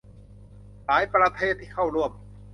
[0.85, 2.11] หลายประเทศที่เข้าร่วม